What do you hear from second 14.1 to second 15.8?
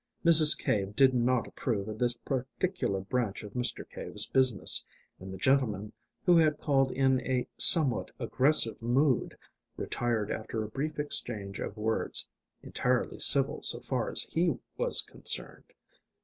he was concerned.